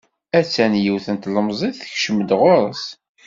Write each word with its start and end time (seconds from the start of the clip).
A-tt-an 0.37 0.73
yiwet 0.83 1.07
n 1.13 1.17
tlemẓit 1.17 1.75
tekcem-d 1.79 2.29
ɣur-s. 2.39 2.83